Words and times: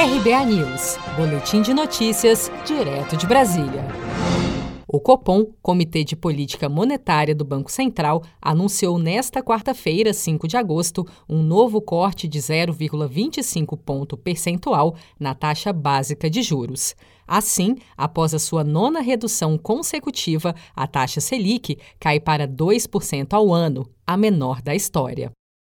RBA 0.00 0.46
News, 0.46 0.96
Boletim 1.14 1.60
de 1.60 1.74
Notícias, 1.74 2.50
direto 2.64 3.18
de 3.18 3.26
Brasília. 3.26 3.84
O 4.88 4.98
Copom, 4.98 5.52
Comitê 5.60 6.02
de 6.04 6.16
Política 6.16 6.70
Monetária 6.70 7.34
do 7.34 7.44
Banco 7.44 7.70
Central, 7.70 8.22
anunciou 8.40 8.98
nesta 8.98 9.42
quarta-feira, 9.42 10.14
5 10.14 10.48
de 10.48 10.56
agosto, 10.56 11.06
um 11.28 11.42
novo 11.42 11.82
corte 11.82 12.26
de 12.26 12.38
0,25 12.38 13.76
ponto 13.76 14.16
percentual 14.16 14.96
na 15.18 15.34
taxa 15.34 15.70
básica 15.70 16.30
de 16.30 16.40
juros. 16.40 16.96
Assim, 17.28 17.76
após 17.94 18.32
a 18.32 18.38
sua 18.38 18.64
nona 18.64 19.02
redução 19.02 19.58
consecutiva, 19.58 20.54
a 20.74 20.86
taxa 20.86 21.20
Selic 21.20 21.76
cai 21.98 22.18
para 22.18 22.48
2% 22.48 23.34
ao 23.34 23.52
ano, 23.52 23.86
a 24.06 24.16
menor 24.16 24.62
da 24.62 24.74
história. 24.74 25.30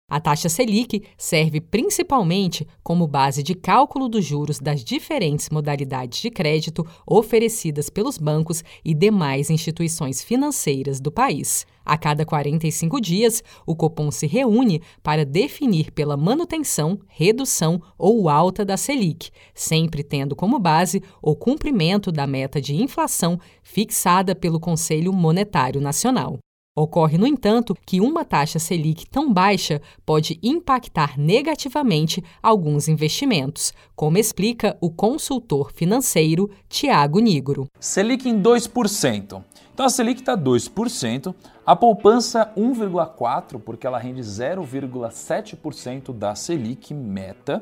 A 0.09 0.19
taxa 0.19 0.49
Selic 0.49 1.03
serve 1.15 1.61
principalmente 1.61 2.67
como 2.81 3.05
base 3.05 3.43
de 3.43 3.53
cálculo 3.53 4.09
dos 4.09 4.25
juros 4.25 4.59
das 4.59 4.83
diferentes 4.83 5.49
modalidades 5.49 6.19
de 6.19 6.31
crédito 6.31 6.83
oferecidas 7.05 7.89
pelos 7.91 8.17
bancos 8.17 8.63
e 8.83 8.95
demais 8.95 9.51
instituições 9.51 10.23
financeiras 10.23 10.99
do 10.99 11.11
país. 11.11 11.67
A 11.85 11.97
cada 11.97 12.25
45 12.25 12.99
dias, 12.99 13.43
o 13.65 13.75
Copom 13.75 14.11
se 14.11 14.27
reúne 14.27 14.81
para 15.03 15.25
definir 15.25 15.91
pela 15.91 16.17
manutenção, 16.17 16.99
redução 17.07 17.81
ou 17.97 18.29
alta 18.29 18.65
da 18.65 18.77
Selic, 18.77 19.29
sempre 19.53 20.03
tendo 20.03 20.35
como 20.35 20.59
base 20.59 21.01
o 21.21 21.35
cumprimento 21.35 22.11
da 22.11 22.25
meta 22.25 22.59
de 22.59 22.75
inflação 22.75 23.39
fixada 23.63 24.35
pelo 24.35 24.59
Conselho 24.59 25.13
Monetário 25.13 25.81
Nacional. 25.81 26.39
Ocorre, 26.79 27.17
no 27.17 27.27
entanto, 27.27 27.75
que 27.85 27.99
uma 27.99 28.23
taxa 28.23 28.57
Selic 28.57 29.05
tão 29.09 29.33
baixa 29.33 29.81
pode 30.05 30.39
impactar 30.41 31.19
negativamente 31.19 32.23
alguns 32.41 32.87
investimentos, 32.87 33.73
como 33.97 34.17
explica 34.17 34.77
o 34.79 34.89
consultor 34.89 35.73
financeiro 35.73 36.49
Tiago 36.69 37.19
Nigro. 37.19 37.67
Selic 37.81 38.29
em 38.29 38.41
2%. 38.41 39.43
Então 39.73 39.85
a 39.85 39.89
Selic 39.89 40.21
está 40.21 40.37
2%, 40.37 41.35
a 41.65 41.75
poupança 41.75 42.49
1,4%, 42.55 43.59
porque 43.59 43.85
ela 43.85 43.99
rende 43.99 44.21
0,7% 44.21 46.13
da 46.13 46.33
Selic 46.33 46.93
meta. 46.93 47.61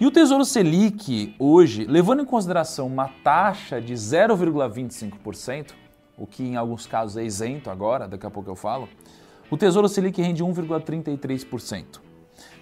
E 0.00 0.06
o 0.06 0.10
Tesouro 0.10 0.46
Selic, 0.46 1.34
hoje, 1.38 1.84
levando 1.84 2.22
em 2.22 2.24
consideração 2.24 2.86
uma 2.86 3.10
taxa 3.22 3.82
de 3.82 3.92
0,25%, 3.92 5.72
o 6.20 6.26
que 6.26 6.44
em 6.44 6.54
alguns 6.54 6.86
casos 6.86 7.16
é 7.16 7.24
isento 7.24 7.70
agora, 7.70 8.06
daqui 8.06 8.26
a 8.26 8.30
pouco 8.30 8.50
eu 8.50 8.54
falo, 8.54 8.86
o 9.50 9.56
Tesouro 9.56 9.88
Selic 9.88 10.20
rende 10.20 10.44
1,33%. 10.44 11.98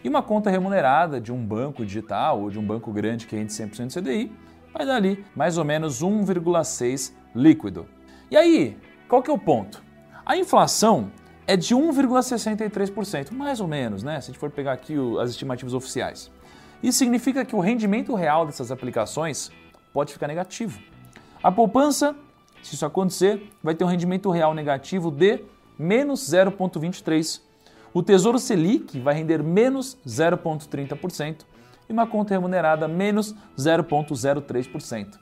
E 0.03 0.09
uma 0.09 0.23
conta 0.23 0.49
remunerada 0.49 1.21
de 1.21 1.33
um 1.33 1.45
banco 1.45 1.85
digital 1.85 2.41
ou 2.41 2.51
de 2.51 2.59
um 2.59 2.65
banco 2.65 2.93
grande 2.93 3.27
que 3.27 3.35
rende 3.35 3.53
100% 3.53 4.01
CDI 4.01 4.33
vai 4.73 4.87
dar 4.87 4.95
ali 4.95 5.25
mais 5.35 5.59
ou 5.59 5.65
menos 5.65 6.03
1,6% 6.03 7.13
líquido. 7.35 7.87
E 8.31 8.37
aí, 8.37 8.79
qual 9.09 9.23
que 9.23 9.31
é 9.31 9.35
o 9.35 9.39
ponto? 9.39 9.83
A 10.25 10.37
inflação 10.37 11.11
é 11.47 11.57
de 11.57 11.75
1,63%, 11.75 13.33
mais 13.33 13.61
ou 13.61 13.67
menos, 13.67 14.03
né? 14.03 14.21
Se 14.21 14.31
a 14.31 14.33
gente 14.33 14.39
for 14.39 14.51
pegar 14.51 14.73
aqui 14.73 14.95
as 15.21 15.31
estimativas 15.31 15.75
oficiais. 15.75 16.31
Isso 16.83 16.99
significa 16.99 17.45
que 17.45 17.57
o 17.57 17.61
rendimento 17.61 18.15
real 18.15 18.47
dessas 18.47 18.71
aplicações 18.71 19.51
pode 19.93 20.13
ficar 20.13 20.29
negativo. 20.29 20.79
A 21.43 21.51
poupança 21.51 22.15
se 22.63 22.75
isso 22.75 22.87
acontecer, 22.87 23.51
vai 23.63 23.75
ter 23.75 23.85
um 23.85 23.89
rendimento 23.89 24.31
real 24.31 24.55
negativo 24.55 25.11
de 25.11 25.41
menos 25.79 26.21
0,23%. 26.21 27.41
O 27.95 28.03
Tesouro 28.03 28.39
Selic 28.39 28.99
vai 29.01 29.15
render 29.15 29.43
menos 29.43 29.97
0,30% 30.07 31.39
e 31.89 31.93
uma 31.93 32.07
conta 32.07 32.35
remunerada 32.35 32.87
menos 32.87 33.35
0,03%. 33.57 35.19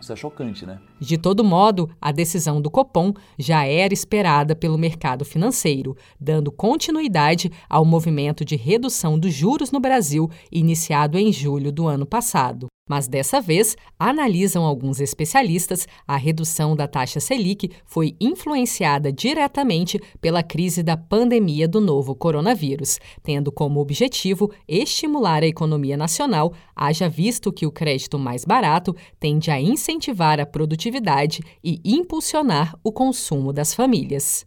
Isso 0.00 0.12
é 0.12 0.16
chocante, 0.16 0.64
né? 0.64 0.78
De 1.00 1.18
todo 1.18 1.42
modo, 1.42 1.90
a 2.00 2.12
decisão 2.12 2.60
do 2.60 2.70
Copom 2.70 3.12
já 3.38 3.64
era 3.64 3.92
esperada 3.92 4.54
pelo 4.54 4.78
mercado 4.78 5.24
financeiro, 5.24 5.96
dando 6.20 6.52
continuidade 6.52 7.50
ao 7.68 7.84
movimento 7.84 8.44
de 8.44 8.54
redução 8.54 9.18
dos 9.18 9.34
juros 9.34 9.72
no 9.72 9.80
Brasil, 9.80 10.30
iniciado 10.52 11.18
em 11.18 11.32
julho 11.32 11.72
do 11.72 11.88
ano 11.88 12.06
passado. 12.06 12.68
Mas 12.88 13.06
dessa 13.06 13.40
vez, 13.40 13.76
analisam 13.98 14.64
alguns 14.64 14.98
especialistas, 14.98 15.86
a 16.06 16.16
redução 16.16 16.74
da 16.74 16.88
taxa 16.88 17.20
Selic 17.20 17.70
foi 17.84 18.16
influenciada 18.18 19.12
diretamente 19.12 20.00
pela 20.20 20.42
crise 20.42 20.82
da 20.82 20.96
pandemia 20.96 21.68
do 21.68 21.80
novo 21.80 22.14
coronavírus, 22.14 22.98
tendo 23.22 23.52
como 23.52 23.78
objetivo 23.80 24.50
estimular 24.66 25.42
a 25.42 25.46
economia 25.46 25.96
nacional, 25.96 26.52
haja 26.74 27.08
visto 27.08 27.52
que 27.52 27.66
o 27.66 27.70
crédito 27.70 28.18
mais 28.18 28.44
barato 28.44 28.96
tende 29.20 29.50
a 29.50 29.60
incentivar 29.60 30.40
a 30.40 30.46
produtividade 30.46 31.42
e 31.62 31.80
impulsionar 31.84 32.74
o 32.82 32.90
consumo 32.90 33.52
das 33.52 33.74
famílias. 33.74 34.46